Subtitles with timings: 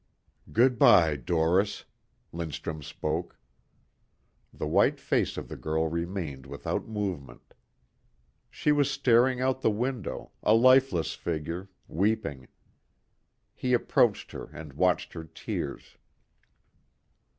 [0.51, 1.85] "Good bye, Doris,"
[2.33, 3.37] Lindstrum spoke.
[4.51, 7.53] The white face of the girl remained without movement.
[8.49, 12.47] She was staring out the window, a lifeless figure, weeping.
[13.53, 15.97] He approached her and watched her tears.